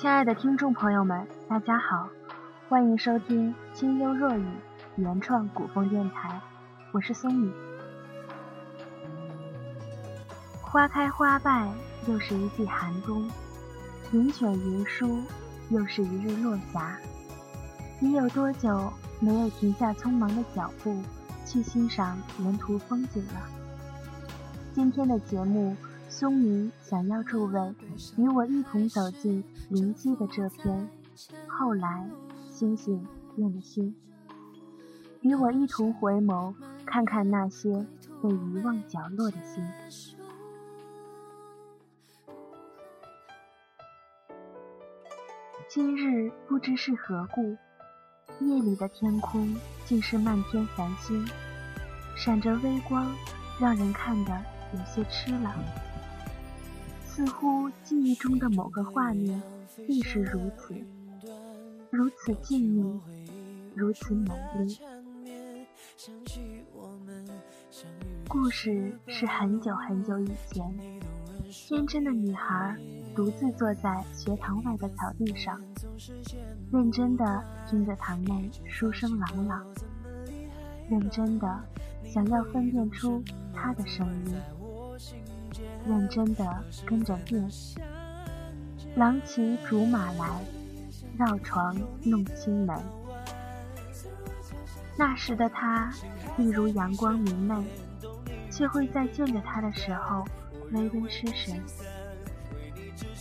[0.00, 2.08] 亲爱的听众朋友们，大家好，
[2.70, 4.46] 欢迎收听清幽若雨
[4.96, 6.40] 原创古风电台，
[6.90, 7.52] 我是松雨。
[10.62, 11.70] 花开花败，
[12.06, 13.28] 又是一季寒冬；
[14.12, 15.20] 云卷云舒，
[15.68, 16.96] 又是一日落霞。
[17.98, 18.90] 你有多久
[19.20, 20.96] 没有停下匆忙的脚步，
[21.44, 23.42] 去欣赏沿途风景了？
[24.72, 25.76] 今天的节目。
[26.10, 27.74] 松明想要诸位
[28.16, 30.90] 与我一同走进灵犀的这篇
[31.46, 32.10] 《后来
[32.50, 33.06] 星星
[33.36, 33.94] 变了心》，
[35.20, 36.52] 与我一同回眸，
[36.84, 37.86] 看看那些
[38.20, 39.64] 被遗忘角落的心。
[45.68, 47.56] 今日不知是何故，
[48.40, 49.54] 夜里的天空
[49.86, 51.24] 竟是漫天繁星，
[52.16, 53.06] 闪着微光，
[53.60, 54.32] 让人看得
[54.74, 55.54] 有些痴了。
[57.20, 59.42] 似乎记忆中的某个画面
[59.86, 60.74] 亦是如此，
[61.90, 62.98] 如此静谧，
[63.74, 64.78] 如此美丽。
[68.26, 70.74] 故事是很久很久以前，
[71.50, 72.74] 天真的女孩
[73.14, 75.60] 独自坐在学堂外的草地上，
[76.72, 79.62] 认真的听着堂内书声朗朗，
[80.88, 81.60] 认真的
[82.02, 84.34] 想要分辨出她的声音。
[85.86, 87.50] 认真的跟着念，
[88.96, 90.28] 郎骑竹马来，
[91.18, 92.74] 绕床弄青梅。
[94.96, 95.92] 那时的他，
[96.36, 97.54] 一如阳光明媚，
[98.50, 100.24] 却会在见着他的时候
[100.72, 101.60] 微微失神。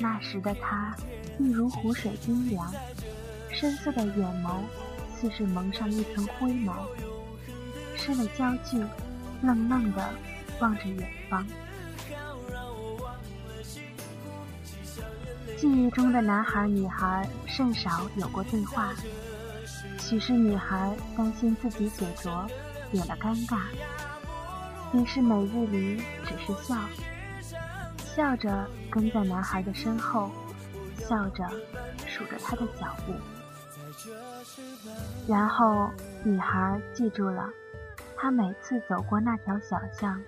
[0.00, 0.94] 那时的他，
[1.38, 2.70] 一如湖水冰凉，
[3.50, 4.60] 深色的眼眸
[5.16, 6.74] 似是蒙上一层灰霾，
[7.96, 8.78] 失了焦距，
[9.42, 10.10] 愣愣的
[10.60, 11.46] 望着远方。
[15.62, 18.92] 记忆中的男孩女孩甚少有过对话，
[19.96, 22.44] 许是女孩担心自己嘴拙，
[22.90, 23.60] 有了尴尬，
[24.92, 26.74] 于是每日里只是笑，
[27.96, 30.32] 笑着跟在男孩的身后，
[30.96, 31.48] 笑着
[32.08, 33.14] 数着他的脚步，
[35.28, 35.88] 然后
[36.24, 37.48] 女孩记住了，
[38.16, 40.20] 他每次走过那条小巷，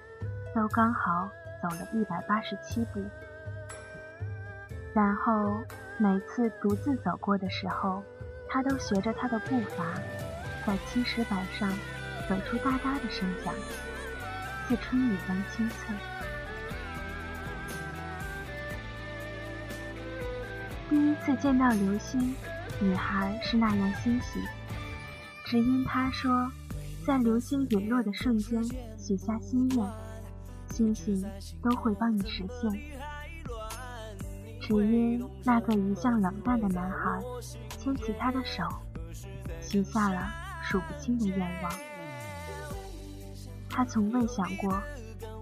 [0.55, 1.29] 都刚好
[1.61, 3.03] 走了一百八十七步。
[4.95, 5.61] 然后
[5.99, 8.01] 每次独自走过的时候，
[8.49, 9.85] 他都学着他的步伐，
[10.65, 11.69] 在青石板上
[12.29, 13.53] 走出哒哒的声响，
[14.69, 15.97] 似春雨般清脆。
[20.89, 22.33] 第一次见到流星，
[22.79, 24.41] 女孩是那样欣喜，
[25.45, 26.49] 只因她说，
[27.05, 28.63] 在流星陨落的瞬间
[28.97, 29.85] 许下心愿，
[30.71, 31.25] 星星
[31.61, 33.04] 都会帮你实现。
[34.67, 37.21] 只因那个一向冷淡的男孩
[37.79, 38.67] 牵起她的手，
[39.61, 40.27] 许下了
[40.63, 41.73] 数不清的愿望。
[43.69, 44.83] 他从未想过，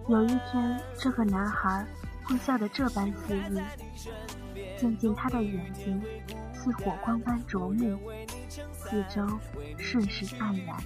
[0.09, 1.87] 有一天这个男孩
[2.25, 3.62] 会笑得这般肆意。
[4.77, 6.03] 渐渐，他的眼睛
[6.53, 8.00] 似火光般灼目，
[8.72, 9.25] 四周
[9.78, 10.77] 瞬时黯然。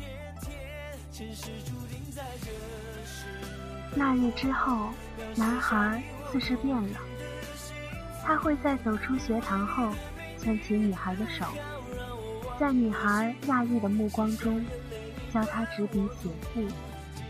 [3.95, 4.91] 那日之后，
[5.37, 6.99] 男孩似是变了。
[8.27, 9.89] 他会在走出学堂后，
[10.37, 11.47] 牵起女孩的手，
[12.59, 14.67] 在女孩讶异的目光中，
[15.33, 16.67] 教她执笔写字，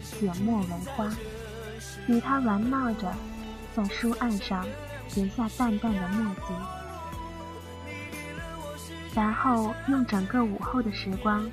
[0.00, 1.14] 写墨为花，
[2.06, 3.12] 与她玩闹着，
[3.74, 4.66] 在书案上
[5.14, 6.54] 留下淡淡的墨迹，
[9.14, 11.44] 然后用整个午后的时光，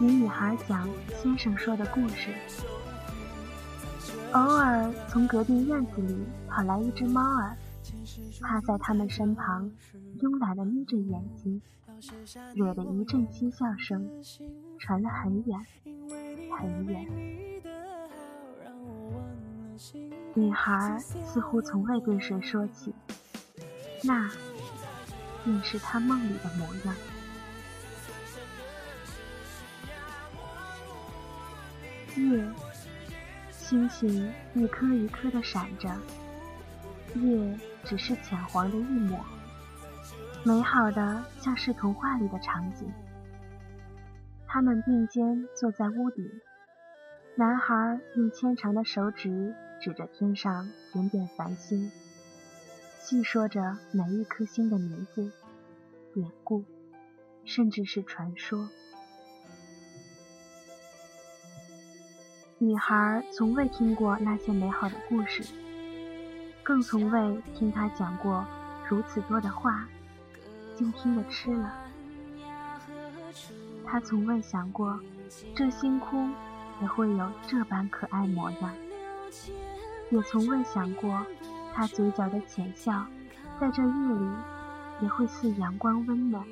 [0.00, 0.86] 与女孩讲
[1.22, 2.34] 先生说的故事。
[4.32, 7.56] 偶尔从隔壁院子里跑来一只猫儿。
[8.40, 9.70] 趴在他们身旁，
[10.18, 11.60] 慵懒地眯着眼睛，
[12.54, 14.08] 惹得一阵嬉笑声
[14.78, 15.66] 传得很远
[16.58, 17.06] 很远。
[20.34, 22.94] 女孩似乎从未对谁说起，
[24.02, 24.30] 那
[25.44, 26.94] 便是她梦里的模样。
[32.16, 32.44] 夜，
[33.50, 35.88] 星星一颗一颗地闪着。
[37.14, 39.18] 夜只是浅黄的一抹，
[40.44, 42.90] 美好的像是童话里的场景。
[44.46, 46.24] 他们并肩坐在屋顶，
[47.36, 51.90] 男孩用纤长的手指指着天上点点繁星，
[53.00, 55.32] 细说着每一颗星的名字、
[56.12, 56.64] 典故，
[57.44, 58.68] 甚至是传说。
[62.58, 65.42] 女孩从未听过那些美好的故事。
[66.62, 68.44] 更从未听他讲过
[68.88, 69.86] 如此多的话，
[70.76, 71.72] 静听的吃了。
[73.84, 74.98] 他从未想过，
[75.54, 76.32] 这星空
[76.80, 78.70] 也会有这般可爱模样，
[80.10, 81.26] 也从未想过，
[81.74, 83.04] 他嘴角的浅笑，
[83.60, 84.30] 在这夜里
[85.00, 86.44] 也会似阳光温暖。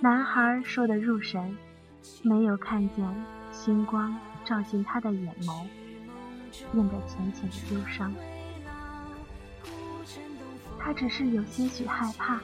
[0.00, 1.56] 男孩说的入神，
[2.22, 5.66] 没有看见星光照进他的眼眸，
[6.74, 8.14] 映得浅浅的忧伤。
[10.78, 12.40] 他只是有些许害怕，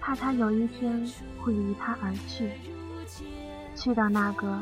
[0.00, 1.04] 怕他有一天
[1.42, 2.52] 会离他而去，
[3.74, 4.60] 去到那个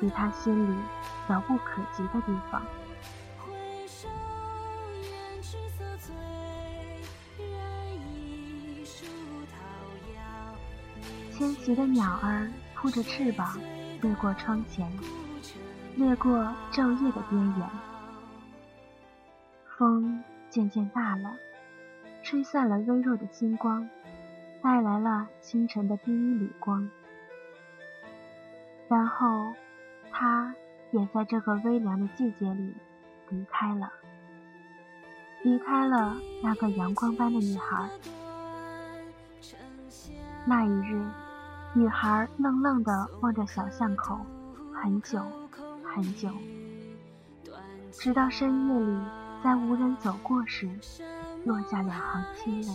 [0.00, 0.76] 离他心里
[1.28, 2.62] 遥不可及的地方。
[11.36, 13.58] 迁徙的鸟儿扑着翅膀，
[14.00, 14.88] 掠过窗前，
[15.96, 17.68] 掠过昼夜的边缘。
[19.76, 21.32] 风渐渐大了。
[22.24, 23.88] 吹散了微弱的星光，
[24.62, 26.88] 带来了清晨的第一缕光。
[28.88, 29.52] 然后，
[30.12, 30.54] 他
[30.92, 32.76] 也在这个微凉的季节里
[33.28, 33.92] 离开了，
[35.42, 36.14] 离开了
[36.44, 37.90] 那个阳光般的女孩。
[40.46, 41.04] 那一日，
[41.74, 44.16] 女孩愣愣地望着小巷口，
[44.72, 45.20] 很久
[45.94, 46.30] 很久，
[47.92, 48.98] 直到深夜里，
[49.44, 50.70] 在无人走过时。
[51.44, 52.68] 落下两行清泪，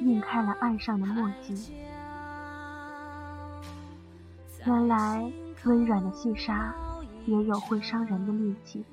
[0.00, 1.74] 印开了岸上的墨迹。
[4.64, 5.30] 原来
[5.64, 6.72] 温软的细沙
[7.26, 8.84] 也有会伤人的力气，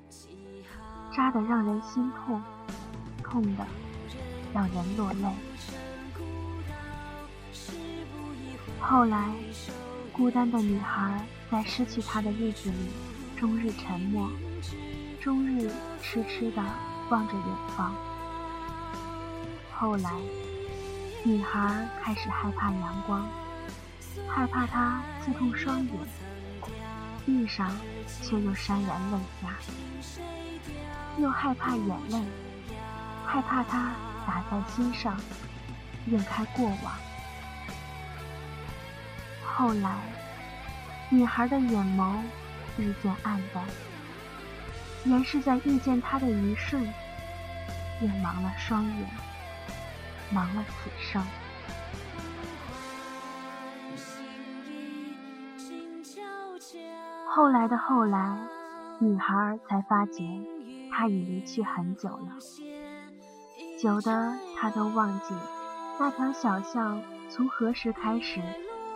[1.15, 2.41] 扎得让人心痛，
[3.23, 3.63] 痛得
[4.51, 5.31] 让人落泪。
[8.81, 9.29] 后来，
[10.11, 12.77] 孤单的女孩在失去他的日子里，
[13.37, 14.29] 终日沉默，
[15.19, 16.63] 终日痴痴地。
[17.11, 17.43] 望着远
[17.75, 17.91] 方。
[19.73, 20.11] 后来，
[21.23, 23.27] 女孩开始害怕阳光，
[24.27, 25.91] 害怕它刺痛双眼，
[27.25, 27.75] 闭上
[28.21, 29.57] 却又潸然泪下，
[31.17, 32.23] 又害怕眼泪，
[33.25, 33.95] 害怕它
[34.27, 35.19] 打在心上，
[36.05, 36.93] 晕开过往。
[39.43, 39.97] 后来，
[41.09, 42.17] 女孩的眼眸
[42.77, 43.63] 日渐暗淡。
[45.05, 46.81] 原是在遇见他的一瞬，
[47.99, 49.09] 便盲了双眼，
[50.33, 51.23] 盲了此生。
[57.27, 58.37] 后来的后来，
[58.99, 60.23] 女孩才发觉
[60.91, 62.35] 他已离去很久了，
[63.81, 65.33] 久的她都忘记
[65.97, 68.41] 那条小巷从何时开始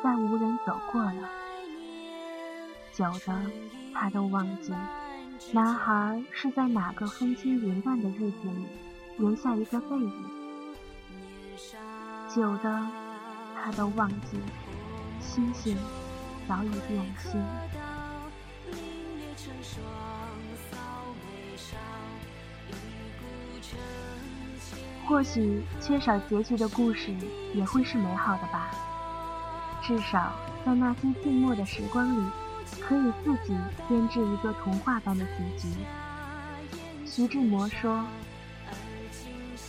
[0.03, 1.29] 再无人走过了，
[2.93, 3.35] 久的
[3.91, 4.71] 他都忘记。
[5.51, 8.65] 男孩是在哪个风轻云淡的日子里
[9.17, 10.13] 留下一个背影？
[12.29, 12.87] 久的，
[13.61, 14.37] 他都忘记，
[15.19, 15.75] 星星
[16.47, 17.41] 早已变心。
[25.07, 27.11] 或许缺少结局的故事
[27.55, 28.69] 也会是美好的吧，
[29.81, 30.31] 至少
[30.63, 32.31] 在那些静默的时光里。
[32.81, 33.57] 可以自己
[33.87, 35.67] 编织一个童话般的结局。
[37.05, 38.05] 徐志摩说：“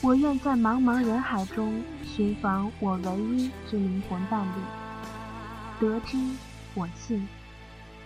[0.03, 6.17] 我愿在茫茫人海中寻访我唯一之灵魂伴侣，得之
[6.75, 7.27] 我幸，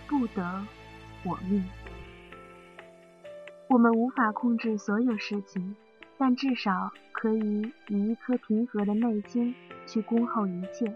[0.07, 0.65] 不得
[1.23, 1.63] 我命。”
[3.69, 5.75] 我们无法控制所有事情，
[6.17, 10.91] 但至少可以以一颗平和的内心去恭候一切。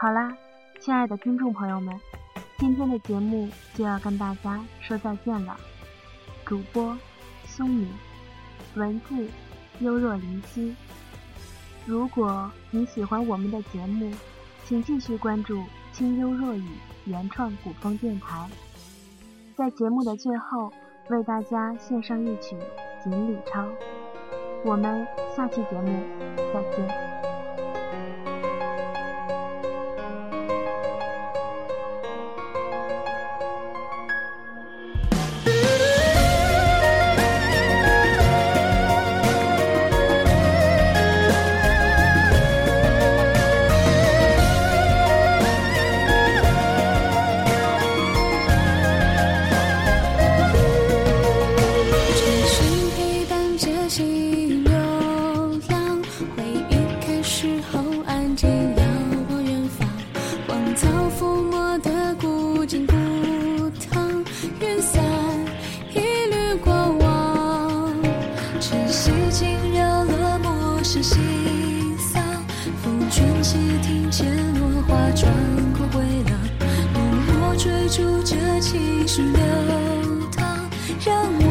[0.00, 0.36] 好啦，
[0.80, 1.94] 亲爱的听众朋友们。
[2.58, 5.56] 今天的节目就要跟大家说再见了。
[6.46, 6.96] 主播
[7.46, 7.88] 松米，
[8.74, 9.28] 文字
[9.80, 10.74] 幽若灵犀。
[11.84, 14.12] 如果你喜欢我们的节目，
[14.64, 16.64] 请继续关注清幽若雨
[17.04, 18.48] 原创古风电台。
[19.56, 20.72] 在节目的最后，
[21.10, 22.56] 为大家献上一曲
[23.04, 23.62] 《锦鲤抄》。
[24.64, 25.06] 我们
[25.36, 26.02] 下期节目
[26.52, 27.03] 再见。
[81.04, 81.43] 生命。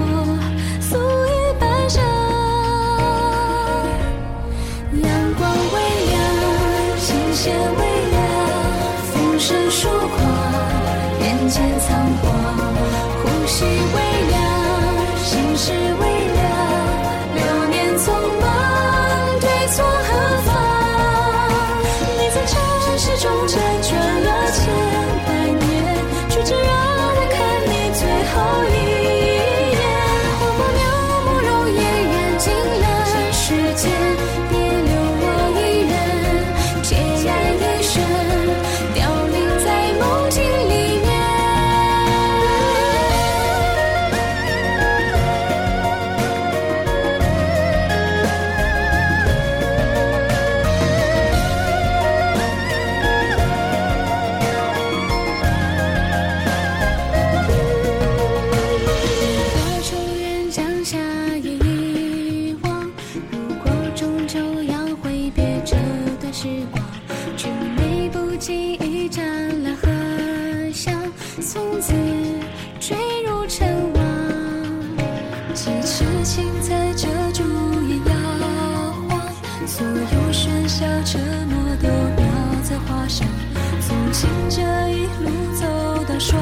[84.24, 84.58] 沿着
[84.90, 85.66] 一路走
[86.08, 86.42] 到双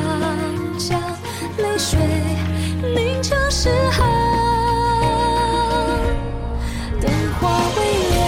[0.78, 1.00] 降，
[1.58, 2.00] 泪水
[2.96, 3.98] 凝成诗行，
[7.02, 7.10] 灯
[7.40, 7.48] 火
[7.78, 7.80] 微
[8.12, 8.20] 凉，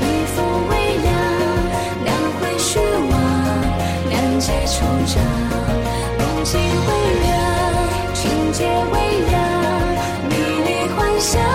[0.00, 0.02] 微
[0.36, 0.72] 风微
[1.02, 1.08] 凉，
[2.04, 2.06] 描
[2.40, 3.12] 绘虚妄，
[4.08, 5.18] 谅解惆怅，
[6.18, 6.90] 梦境微
[7.22, 7.28] 凉，
[8.14, 8.58] 情节
[8.92, 8.94] 微
[9.30, 9.36] 凉，
[10.28, 10.30] 迷
[10.64, 11.49] 离幻想。